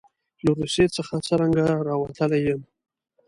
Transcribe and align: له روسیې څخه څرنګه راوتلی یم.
له 0.45 0.51
روسیې 0.59 0.85
څخه 0.95 1.13
څرنګه 1.27 1.65
راوتلی 1.87 2.39
یم. 2.47 2.61